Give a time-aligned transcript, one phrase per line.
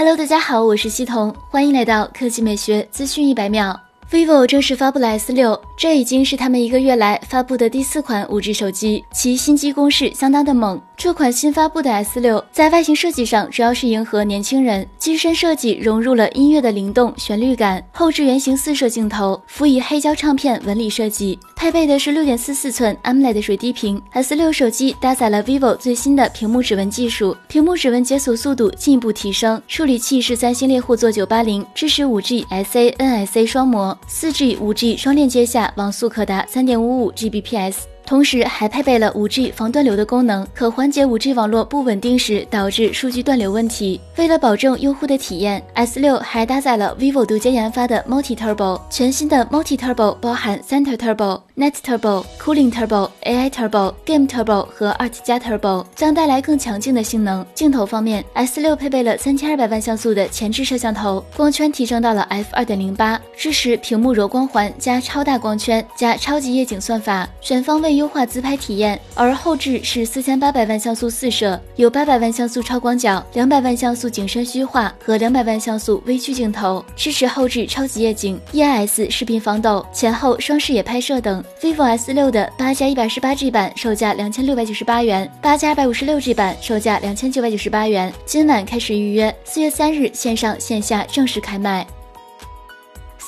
[0.00, 3.78] Hello，大家好，我是西彤，欢迎来到科技美学资讯一百秒。
[4.10, 10.80] vivo 正式发布了 S 六，这已经是他们一个月来发布的第四款五 G 手机，其新机攻势相当的猛。
[11.00, 23.98] 这款新发布的 S 六在外形设计上主要是迎合年轻人，机身设计融入了音乐的灵动旋律感，后置圆形四摄镜头，辅以黑胶唱片纹理设计，配备的是六点四四寸 AMOLED 水滴屏。
[24.10, 37.76] S 六手机搭载了 vivo 最新的屏幕指纹技术，屏幕指纹解锁速度进一步提升，处理器是三星猎户座九八零，支持五 G SA NSA 双模，四 G 五 G 双链接下网速可达三点五五 Gbps。
[38.10, 44.00] 同时还配备了 5G 防断流的功能，可缓解 5G 网络不稳定时导致数据断流问题。
[44.16, 48.80] 为了保证用户的体验，S6 还搭载了 vivo 独家研发的 Multi Turbo。
[48.90, 57.46] 全新的 Multi Turbo 包含 Center Turbo、Net Turbo、Cooling Turbo、AI Turbo、Game Turbo 和 Art 加 Turbo，将带来更强劲的性能。
[57.54, 67.99] 镜头方面，S6 配备了3200万像素的前置摄像头，光圈提升到了 f2.08，支持屏幕柔光环加超大光圈加超级夜景算法，全方位。
[68.00, 81.44] 优化自拍体验，而后置是四千八百万像素四摄，有八百万像素超广角、两百万像素景深虚化和两百万像素微距镜头，支持后置超级夜景、EIS 视频防抖、前后双视野拍摄等。
[81.60, 88.10] vivo S 六的八加一百十八 G 版售价两千六百九十八元，八加二百五十六 G 版售价两千九百九十八元。
[88.24, 91.86] 今晚开始预约，四月三日线上线下正式开卖。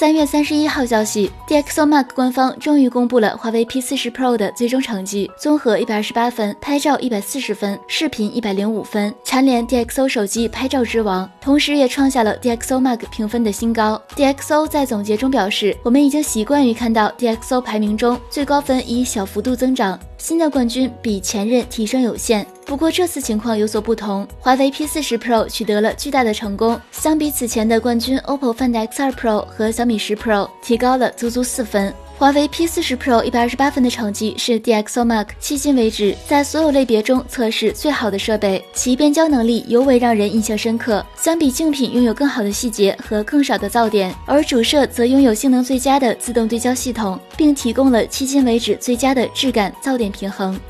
[0.00, 14.00] 三月三十一号消息，DxOMark 官方终于公布了华为 P 四十 Pro 的最终成绩，综合一百二十八分，拍照一百四十分，视频一百零五分，蝉联 DxO 手机拍照之王，同时也创下了 DxOMark 评分的新高。
[14.16, 20.00] DxO 在总结中表示，我们已经习惯于看到 DxO 排名中最高分以小幅度增长。
[20.20, 24.28] 新的冠军比前任提升有限，不过这次情况有所不同。
[24.38, 31.92] 华为 P 四十 Pro 取得了巨大的成功，相比此前的冠军 OPPO Find X2 Pro 和小米十 Pro，提高了足足四分。
[32.20, 41.02] 华为 P 四十 Pro 一百二十八分的成绩是 DxOMark 迄今为止在所有类别中测试最好的设备，其变焦能力尤为让人印象深刻。
[41.16, 50.60] 相比竞品，拥有更好的细节和更少的噪点，而主摄则拥有性能最佳的自动对焦系统，并提供了迄今为止最佳的质感噪点平衡。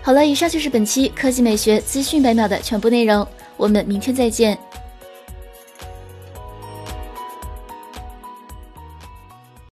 [0.00, 3.28] 好了，以上就是本期科技美学资讯百秒的全部内容，
[3.58, 4.58] 我们明天再见。